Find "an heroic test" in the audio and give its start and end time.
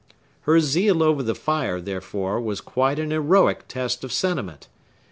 2.97-4.03